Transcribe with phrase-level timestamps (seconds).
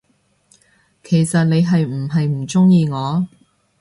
[1.03, 3.27] 其實你係唔係唔鍾意我，？